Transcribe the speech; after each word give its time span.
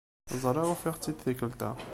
Ẓriɣ 0.41 0.67
ufiɣ-tt-id 0.73 1.17
tikkelt-a. 1.19 1.71